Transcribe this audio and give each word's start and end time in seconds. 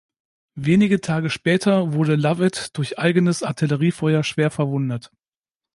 Wenige 0.57 0.99
Tage 0.99 1.29
später 1.29 1.93
wurde 1.93 2.15
Lovat 2.15 2.75
durch 2.75 2.97
eigenes 2.97 3.43
Artilleriefeuer 3.43 4.23
schwer 4.23 4.49
verwundet. 4.49 5.11